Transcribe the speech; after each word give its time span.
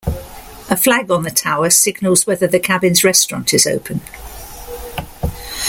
A 0.67 0.75
flag 0.75 1.11
on 1.11 1.21
the 1.21 1.29
tower 1.29 1.69
signals 1.69 2.25
whether 2.25 2.47
the 2.47 2.59
cabin's 2.59 3.03
restaurant 3.03 3.53
is 3.53 3.67
open. 3.67 4.01